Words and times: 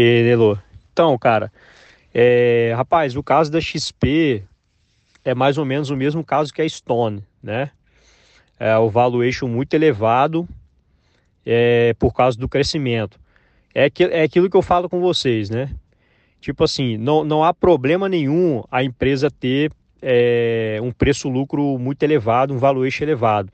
Elô. 0.00 0.58
Então, 0.92 1.16
cara, 1.16 1.50
é, 2.12 2.74
rapaz, 2.76 3.16
o 3.16 3.22
caso 3.22 3.50
da 3.50 3.60
XP 3.60 4.42
é 5.24 5.34
mais 5.34 5.56
ou 5.56 5.64
menos 5.64 5.88
o 5.88 5.96
mesmo 5.96 6.22
caso 6.22 6.52
que 6.52 6.60
a 6.60 6.68
Stone, 6.68 7.22
né? 7.42 7.70
É, 8.58 8.76
o 8.76 8.88
valuation 8.90 9.48
muito 9.48 9.74
elevado 9.74 10.46
é, 11.44 11.94
por 11.98 12.12
causa 12.14 12.38
do 12.38 12.48
crescimento. 12.48 13.18
É, 13.74 13.88
que, 13.88 14.04
é 14.04 14.22
aquilo 14.22 14.50
que 14.50 14.56
eu 14.56 14.62
falo 14.62 14.88
com 14.88 15.00
vocês, 15.00 15.50
né? 15.50 15.70
Tipo 16.40 16.64
assim, 16.64 16.96
não, 16.96 17.24
não 17.24 17.42
há 17.42 17.52
problema 17.52 18.08
nenhum 18.08 18.62
a 18.70 18.84
empresa 18.84 19.30
ter 19.30 19.72
é, 20.02 20.78
um 20.82 20.92
preço-lucro 20.92 21.78
muito 21.78 22.02
elevado, 22.02 22.52
um 22.52 22.58
valuation 22.58 23.04
elevado. 23.04 23.50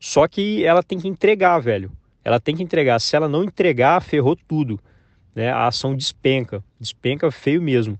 Só 0.00 0.26
que 0.26 0.64
ela 0.64 0.82
tem 0.82 0.98
que 0.98 1.08
entregar, 1.08 1.58
velho. 1.60 1.90
Ela 2.24 2.40
tem 2.40 2.56
que 2.56 2.62
entregar. 2.62 3.00
Se 3.00 3.14
ela 3.14 3.28
não 3.28 3.44
entregar, 3.44 4.00
ferrou 4.02 4.36
tudo. 4.48 4.78
Né? 5.34 5.50
A 5.50 5.66
ação 5.66 5.96
despenca. 5.96 6.62
Despenca 6.78 7.30
feio 7.30 7.60
mesmo. 7.60 7.98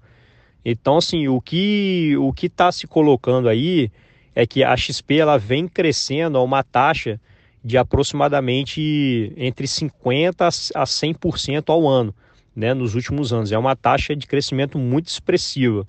Então, 0.64 0.96
assim, 0.96 1.28
o 1.28 1.40
que 1.40 2.16
o 2.16 2.32
que 2.32 2.46
está 2.46 2.72
se 2.72 2.86
colocando 2.86 3.48
aí 3.48 3.90
é 4.34 4.46
que 4.46 4.64
a 4.64 4.76
XP 4.76 5.18
ela 5.18 5.38
vem 5.38 5.68
crescendo 5.68 6.38
a 6.38 6.42
uma 6.42 6.62
taxa 6.62 7.20
de 7.62 7.78
aproximadamente 7.78 9.32
entre 9.36 9.66
50% 9.66 10.34
a 10.74 10.84
100% 10.84 11.64
ao 11.68 11.88
ano, 11.88 12.14
né, 12.54 12.74
nos 12.74 12.94
últimos 12.94 13.32
anos. 13.32 13.52
É 13.52 13.58
uma 13.58 13.76
taxa 13.76 14.14
de 14.14 14.26
crescimento 14.26 14.78
muito 14.78 15.08
expressiva. 15.08 15.86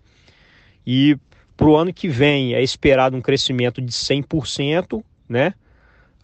E 0.85 1.18
para 1.57 1.68
o 1.68 1.76
ano 1.76 1.93
que 1.93 2.07
vem 2.07 2.54
é 2.54 2.62
esperado 2.62 3.16
um 3.16 3.21
crescimento 3.21 3.82
de 3.82 3.91
100%, 3.91 5.04
né? 5.27 5.54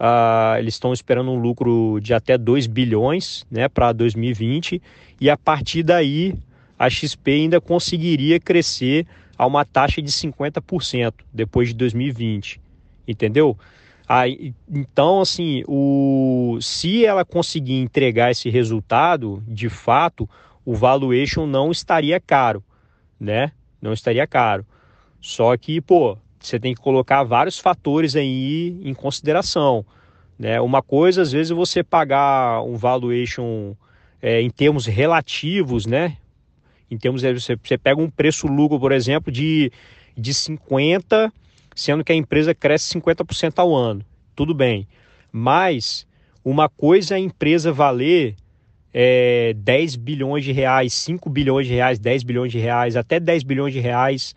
Uh, 0.02 0.58
eles 0.58 0.74
estão 0.74 0.92
esperando 0.92 1.30
um 1.30 1.38
lucro 1.38 2.00
de 2.02 2.12
até 2.12 2.36
2 2.36 2.66
bilhões 2.66 3.46
né, 3.52 3.70
para 3.70 3.94
2020 3.94 4.82
e 5.20 5.30
a 5.30 5.38
partir 5.38 5.84
daí 5.84 6.34
a 6.80 6.90
XP 6.90 7.32
ainda 7.32 7.62
conseguiria 7.62 8.40
crescer 8.40 9.06
a 9.38 9.46
uma 9.46 9.64
taxa 9.64 10.02
de 10.02 10.12
50% 10.12 11.14
depois 11.32 11.68
de 11.68 11.76
2020, 11.76 12.60
entendeu? 13.08 13.56
Aí, 14.08 14.56
então, 14.68 15.22
assim, 15.22 15.64
o, 15.68 16.58
se 16.60 17.06
ela 17.06 17.24
conseguir 17.24 17.76
entregar 17.76 18.32
esse 18.32 18.50
resultado, 18.50 19.44
de 19.48 19.70
fato, 19.70 20.28
o 20.66 20.74
valuation 20.74 21.46
não 21.46 21.72
estaria 21.72 22.20
caro, 22.20 22.64
né? 23.20 23.52
Não 23.80 23.94
estaria 23.94 24.26
caro. 24.26 24.66
Só 25.22 25.56
que, 25.56 25.80
pô, 25.80 26.18
você 26.42 26.60
tem 26.60 26.74
que 26.74 26.82
colocar 26.82 27.24
vários 27.24 27.60
fatores 27.60 28.16
aí 28.16 28.80
em 28.84 28.94
consideração. 28.94 29.86
Né? 30.38 30.60
Uma 30.60 30.82
coisa, 30.82 31.22
às 31.22 31.32
vezes, 31.32 31.52
você 31.52 31.84
pagar 31.84 32.64
um 32.64 32.76
valuation 32.76 33.76
é, 34.22 34.42
em 34.42 34.50
termos 34.50 34.86
relativos, 34.86 35.86
né? 35.86 36.18
Em 36.90 36.98
termos, 36.98 37.22
você, 37.22 37.56
você 37.56 37.78
pega 37.78 38.02
um 38.02 38.10
preço-lucro, 38.10 38.80
por 38.80 38.92
exemplo, 38.92 39.32
de, 39.32 39.72
de 40.18 40.34
50, 40.34 41.32
sendo 41.76 42.04
que 42.04 42.12
a 42.12 42.16
empresa 42.16 42.54
cresce 42.54 43.00
50% 43.00 43.54
ao 43.58 43.74
ano. 43.74 44.04
Tudo 44.36 44.54
bem. 44.54 44.88
Mas 45.32 46.06
uma 46.44 46.68
coisa 46.68 47.14
é 47.14 47.18
a 47.18 47.20
empresa 47.20 47.72
valer 47.72 48.36
é, 48.94 49.54
10 49.56 49.96
bilhões 49.96 50.44
de 50.44 50.52
reais, 50.52 50.94
5 50.94 51.30
bilhões 51.30 51.68
de 51.68 51.74
reais, 51.74 52.00
10 52.00 52.24
bilhões 52.24 52.52
de 52.52 52.60
reais, 52.60 52.96
até 52.98 53.20
10 53.20 53.44
bilhões 53.44 53.74
de 53.74 53.80
reais, 53.80 54.36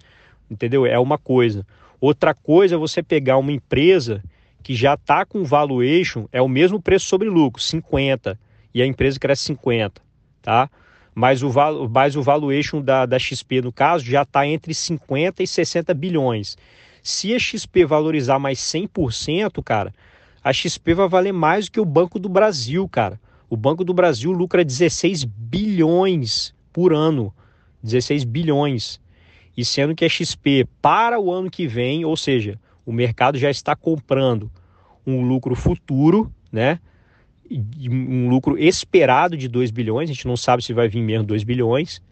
entendeu? 0.51 0.87
É 0.87 0.99
uma 0.99 1.19
coisa. 1.19 1.67
Outra 2.05 2.35
coisa 2.35 2.75
é 2.75 2.77
você 2.77 3.03
pegar 3.03 3.39
uma 3.39 3.51
empresa 3.51 4.23
que 4.63 4.75
já 4.75 4.93
está 4.93 5.25
com 5.25 5.43
valuation, 5.43 6.27
é 6.31 6.43
o 6.43 6.47
mesmo 6.47 6.79
preço 6.79 7.07
sobre 7.07 7.31
lucro, 7.31 7.63
50, 7.63 8.39
e 8.75 8.83
a 8.83 8.87
empresa 8.87 9.19
cresce 9.19 9.45
50, 9.45 10.03
tá? 10.43 10.69
Mas 11.15 11.43
o, 11.43 11.51
mas 11.89 12.15
o 12.15 12.21
valuation 12.21 12.83
da, 12.83 13.07
da 13.07 13.19
XP, 13.19 13.63
no 13.63 13.73
caso, 13.73 14.05
já 14.05 14.21
está 14.21 14.47
entre 14.47 14.75
50 14.75 15.43
e 15.43 15.47
60 15.47 15.95
bilhões. 15.95 16.59
Se 17.03 17.35
a 17.35 17.39
XP 17.39 17.87
valorizar 17.87 18.39
mais 18.39 18.59
100%, 18.59 19.63
cara, 19.64 19.95
a 20.43 20.53
XP 20.53 20.93
vai 20.93 21.09
valer 21.09 21.33
mais 21.33 21.64
do 21.64 21.73
que 21.73 21.81
o 21.81 21.87
Banco 21.87 22.19
do 22.19 22.29
Brasil, 22.29 22.87
cara. 22.87 23.19
O 23.48 23.57
Banco 23.57 23.83
do 23.83 23.95
Brasil 23.95 24.31
lucra 24.31 24.63
16 24.63 25.25
bilhões 25.25 26.55
por 26.70 26.93
ano. 26.93 27.33
16 27.83 28.25
bilhões 28.25 29.01
e 29.57 29.65
sendo 29.65 29.95
que 29.95 30.05
a 30.05 30.09
XP 30.09 30.67
para 30.83 31.19
o 31.19 31.33
ano 31.33 31.51
que 31.51 31.67
vem, 31.67 32.05
ou 32.05 32.17
seja, 32.17 32.59
o 32.85 32.92
mercado 32.92 33.39
já 33.39 33.51
está 33.51 33.75
comprando 33.75 34.51
um 35.07 35.23
lucro 35.23 35.55
futuro, 35.55 36.33
né? 36.51 36.79
Um 37.51 38.29
lucro 38.29 38.59
esperado 38.59 39.37
de 39.37 39.48
2 39.48 39.70
bilhões, 39.70 40.11
a 40.11 40.13
gente 40.13 40.27
não 40.27 40.37
sabe 40.37 40.63
se 40.63 40.73
vai 40.73 40.89
vir 40.89 41.03
mesmo 41.03 41.25
2 41.25 41.45
bilhões, 41.45 42.03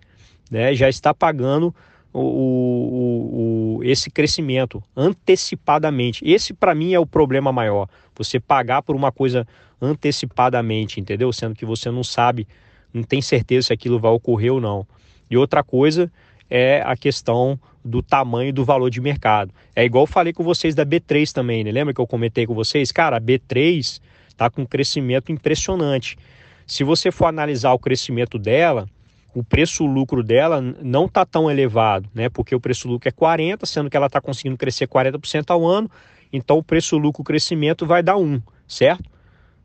né? 0.50 0.74
Já 0.74 0.88
está 0.88 1.12
pagando 1.12 1.74
o, 2.12 2.20
o, 2.20 3.78
o, 3.78 3.84
esse 3.84 4.10
crescimento 4.10 4.82
antecipadamente. 4.96 6.22
Esse, 6.24 6.52
para 6.52 6.74
mim, 6.74 6.92
é 6.92 7.00
o 7.00 7.06
problema 7.06 7.50
maior. 7.50 7.88
Você 8.14 8.38
pagar 8.38 8.82
por 8.82 8.94
uma 8.94 9.10
coisa 9.10 9.46
antecipadamente, 9.80 11.00
entendeu? 11.00 11.32
Sendo 11.32 11.54
que 11.54 11.64
você 11.64 11.90
não 11.90 12.04
sabe, 12.04 12.46
não 12.92 13.02
tem 13.02 13.22
certeza 13.22 13.68
se 13.68 13.72
aquilo 13.72 13.98
vai 13.98 14.12
ocorrer 14.12 14.52
ou 14.52 14.60
não. 14.60 14.86
E 15.30 15.36
outra 15.36 15.64
coisa 15.64 16.12
é 16.54 16.82
a 16.84 16.94
questão 16.94 17.58
do 17.82 18.02
tamanho 18.02 18.52
do 18.52 18.62
valor 18.62 18.90
de 18.90 19.00
mercado. 19.00 19.50
É 19.74 19.86
igual 19.86 20.02
eu 20.02 20.06
falei 20.06 20.34
com 20.34 20.44
vocês 20.44 20.74
da 20.74 20.84
B3 20.84 21.32
também, 21.32 21.64
né? 21.64 21.72
Lembra 21.72 21.94
que 21.94 22.00
eu 22.00 22.06
comentei 22.06 22.46
com 22.46 22.52
vocês? 22.54 22.92
Cara, 22.92 23.16
a 23.16 23.20
B3 23.20 24.02
está 24.28 24.50
com 24.50 24.60
um 24.60 24.66
crescimento 24.66 25.32
impressionante. 25.32 26.18
Se 26.66 26.84
você 26.84 27.10
for 27.10 27.24
analisar 27.24 27.72
o 27.72 27.78
crescimento 27.78 28.38
dela, 28.38 28.86
o 29.34 29.42
preço-lucro 29.42 30.22
dela 30.22 30.60
não 30.60 31.06
está 31.06 31.24
tão 31.24 31.50
elevado, 31.50 32.06
né? 32.14 32.28
Porque 32.28 32.54
o 32.54 32.60
preço-lucro 32.60 33.08
é 33.08 33.12
40, 33.12 33.64
sendo 33.64 33.88
que 33.88 33.96
ela 33.96 34.06
está 34.06 34.20
conseguindo 34.20 34.58
crescer 34.58 34.86
40% 34.86 35.50
ao 35.50 35.66
ano, 35.66 35.90
então 36.30 36.58
o 36.58 36.62
preço-lucro 36.62 37.24
crescimento 37.24 37.86
vai 37.86 38.02
dar 38.02 38.18
1, 38.18 38.42
certo? 38.68 39.08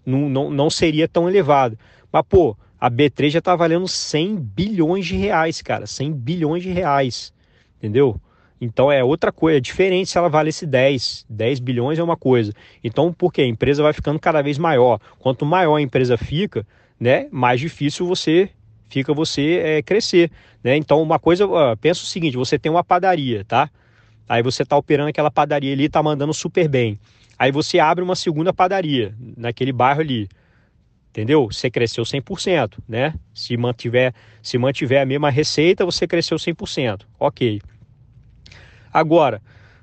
Não, 0.06 0.30
não, 0.30 0.50
não 0.50 0.70
seria 0.70 1.06
tão 1.06 1.28
elevado. 1.28 1.78
Mas, 2.10 2.24
pô, 2.30 2.56
a 2.80 2.90
B3 2.90 3.30
já 3.30 3.40
está 3.40 3.56
valendo 3.56 3.88
100 3.88 4.36
bilhões 4.38 5.06
de 5.06 5.16
reais, 5.16 5.62
cara, 5.62 5.88
100 5.88 6.14
bilhões 6.14 6.64
de 6.64 6.70
reais, 6.70 7.34
entendeu? 7.78 8.20
Então 8.60 8.92
é 8.92 9.04
outra 9.04 9.32
coisa, 9.32 9.58
é 9.58 9.62
diferente 9.62 10.10
se 10.10 10.18
ela 10.18 10.30
valesse 10.30 10.66
10, 10.66 11.26
10 11.30 11.60
bilhões 11.60 12.00
é 12.00 12.04
uma 12.04 12.18
coisa. 12.18 12.54
Então 12.84 13.14
por 13.14 13.32
quê? 13.32 13.42
A 13.42 13.48
empresa 13.48 13.84
vai 13.84 13.94
ficando 13.94 14.20
cada 14.20 14.42
vez 14.42 14.58
maior. 14.58 15.00
Quanto 15.20 15.46
maior 15.46 15.76
a 15.76 15.82
empresa 15.82 16.18
fica, 16.18 16.66
né, 17.00 17.28
mais 17.32 17.60
difícil 17.60 18.06
você 18.06 18.50
fica 18.90 19.14
você 19.14 19.60
é, 19.64 19.82
crescer, 19.82 20.32
né? 20.64 20.76
Então 20.78 21.02
uma 21.02 21.20
coisa, 21.20 21.46
pensa 21.82 22.02
o 22.02 22.06
seguinte, 22.06 22.38
você 22.38 22.58
tem 22.58 22.72
uma 22.72 22.84
padaria, 22.84 23.44
tá? 23.46 23.70
Aí 24.28 24.42
você 24.42 24.64
está 24.64 24.76
operando 24.76 25.10
aquela 25.10 25.32
padaria 25.32 25.74
ali, 25.74 25.86
está 25.86 26.02
mandando 26.02 26.34
super 26.34 26.68
bem. 26.68 27.00
Aí 27.38 27.52
você 27.52 27.80
abre 27.80 28.04
uma 28.04 28.16
segunda 28.16 28.52
padaria 28.52 29.16
naquele 29.38 29.72
bairro 29.72 30.02
ali 30.02 30.28
entendeu? 31.18 31.48
Você 31.52 31.72
cresceu 31.72 32.04
100%, 32.04 32.78
né? 32.88 33.16
Se 33.34 33.58
mantiver, 33.58 34.14
se 34.40 34.56
mantiver 34.60 35.02
a 35.02 35.06
mesma 35.06 35.32
receita, 35.32 35.84
você 35.84 36.06
cresceu 36.06 36.38
100%. 36.38 37.02
OK. 37.20 37.60
Agora, 38.94 39.42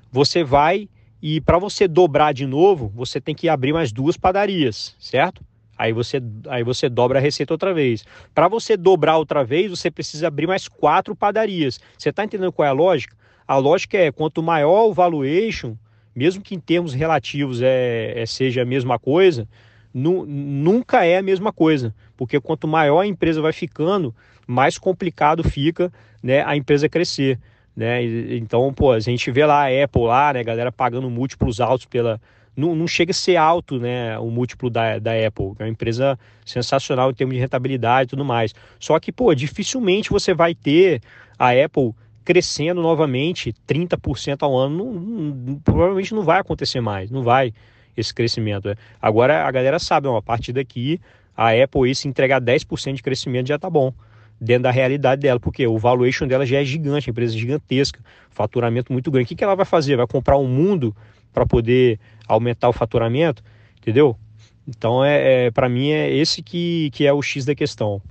você 0.09 0.45
vai 0.45 0.87
e 1.21 1.41
para 1.41 1.59
você 1.59 1.89
dobrar 1.89 2.33
de 2.33 2.45
novo, 2.45 2.89
você 2.95 3.19
tem 3.19 3.35
que 3.35 3.49
abrir 3.49 3.73
mais 3.73 3.91
duas 3.91 4.15
padarias, 4.15 4.95
certo? 4.97 5.43
Aí 5.77 5.91
você, 5.91 6.21
aí 6.47 6.63
você 6.63 6.87
dobra 6.87 7.19
a 7.19 7.21
receita 7.21 7.53
outra 7.53 7.73
vez. 7.73 8.05
Para 8.33 8.47
você 8.47 8.77
dobrar 8.77 9.17
outra 9.17 9.43
vez, 9.43 9.69
você 9.69 9.91
precisa 9.91 10.27
abrir 10.27 10.47
mais 10.47 10.69
quatro 10.69 11.13
padarias. 11.13 11.81
Você 11.97 12.11
está 12.11 12.23
entendendo 12.23 12.53
qual 12.53 12.65
é 12.65 12.69
a 12.69 12.73
lógica? 12.73 13.13
A 13.45 13.57
lógica 13.57 13.97
é 13.97 14.09
quanto 14.09 14.41
maior 14.41 14.85
o 14.85 14.93
valuation, 14.93 15.75
mesmo 16.15 16.41
que 16.41 16.55
em 16.55 16.59
termos 16.61 16.93
relativos 16.93 17.61
é, 17.61 18.13
é 18.15 18.25
seja 18.25 18.61
a 18.61 18.65
mesma 18.65 18.97
coisa, 18.97 19.45
nu, 19.95 20.25
nunca 20.25 21.05
é 21.05 21.17
a 21.17 21.23
mesma 21.23 21.53
coisa, 21.53 21.95
porque 22.17 22.37
quanto 22.41 22.67
maior 22.67 22.99
a 22.99 23.07
empresa 23.07 23.41
vai 23.41 23.53
ficando, 23.53 24.13
mais 24.45 24.77
complicado 24.77 25.41
fica 25.41 25.89
né, 26.21 26.43
a 26.43 26.57
empresa 26.57 26.89
crescer. 26.89 27.39
Né? 27.73 28.03
Então, 28.35 28.73
pô, 28.73 28.91
a 28.91 28.99
gente 28.99 29.31
vê 29.31 29.45
lá 29.45 29.63
a 29.63 29.83
Apple 29.83 30.03
lá, 30.03 30.33
né, 30.33 30.43
galera 30.43 30.69
pagando 30.69 31.09
múltiplos 31.09 31.61
altos 31.61 31.85
pela. 31.85 32.19
Não, 32.57 32.75
não 32.75 32.87
chega 32.87 33.11
a 33.11 33.13
ser 33.13 33.37
alto 33.37 33.79
né, 33.79 34.17
o 34.19 34.29
múltiplo 34.29 34.69
da, 34.69 34.99
da 34.99 35.11
Apple, 35.11 35.53
é 35.59 35.63
uma 35.63 35.69
empresa 35.69 36.19
sensacional 36.45 37.11
em 37.11 37.13
termos 37.13 37.35
de 37.35 37.41
rentabilidade 37.41 38.07
e 38.07 38.09
tudo 38.09 38.23
mais. 38.23 38.53
Só 38.79 38.99
que, 38.99 39.11
pô, 39.11 39.33
dificilmente 39.33 40.09
você 40.09 40.33
vai 40.33 40.53
ter 40.53 41.01
a 41.39 41.51
Apple 41.51 41.93
crescendo 42.23 42.81
novamente 42.81 43.53
30% 43.67 44.37
ao 44.41 44.57
ano. 44.57 44.77
Não, 44.77 44.93
não, 44.93 45.55
provavelmente 45.59 46.13
não 46.13 46.23
vai 46.23 46.39
acontecer 46.39 46.81
mais, 46.81 47.11
não 47.11 47.23
vai 47.23 47.53
esse 47.95 48.13
crescimento. 48.13 48.69
Né? 48.69 48.75
Agora 49.01 49.45
a 49.45 49.51
galera 49.51 49.79
sabe, 49.79 50.07
a 50.07 50.21
partir 50.21 50.53
daqui 50.53 50.99
a 51.35 51.51
Apple 51.51 51.93
se 51.93 52.07
entregar 52.07 52.41
10% 52.41 52.93
de 52.93 53.03
crescimento 53.03 53.47
já 53.47 53.59
tá 53.59 53.69
bom 53.69 53.93
dentro 54.39 54.63
da 54.63 54.71
realidade 54.71 55.21
dela, 55.21 55.39
porque 55.39 55.65
o 55.65 55.77
valuation 55.77 56.27
dela 56.27 56.45
já 56.45 56.59
é 56.59 56.65
gigante, 56.65 57.09
empresa 57.09 57.35
é 57.35 57.37
gigantesca, 57.37 57.99
faturamento 58.29 58.91
muito 58.91 59.09
grande. 59.09 59.25
O 59.25 59.27
que, 59.29 59.35
que 59.35 59.43
ela 59.43 59.55
vai 59.55 59.65
fazer? 59.65 59.95
Vai 59.95 60.07
comprar 60.07 60.37
um 60.37 60.47
mundo 60.47 60.95
para 61.33 61.45
poder 61.45 61.99
aumentar 62.27 62.69
o 62.69 62.73
faturamento, 62.73 63.43
entendeu? 63.77 64.17
Então, 64.67 65.03
é, 65.03 65.45
é 65.45 65.51
para 65.51 65.69
mim, 65.69 65.89
é 65.89 66.11
esse 66.13 66.41
que, 66.41 66.89
que 66.91 67.05
é 67.05 67.13
o 67.13 67.21
X 67.21 67.45
da 67.45 67.55
questão. 67.55 68.01